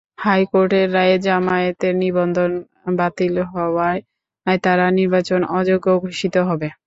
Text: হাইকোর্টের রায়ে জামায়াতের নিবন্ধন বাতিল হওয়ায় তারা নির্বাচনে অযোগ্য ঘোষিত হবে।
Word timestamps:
হাইকোর্টের 0.17 0.87
রায়ে 0.93 1.17
জামায়াতের 1.19 1.93
নিবন্ধন 2.03 2.51
বাতিল 2.97 3.35
হওয়ায় 3.51 3.99
তারা 4.63 4.85
নির্বাচনে 4.99 5.45
অযোগ্য 5.59 5.87
ঘোষিত 6.03 6.35
হবে। 6.49 6.67